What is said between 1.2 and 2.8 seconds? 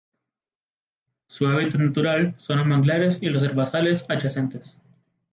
Su hábitat natural son los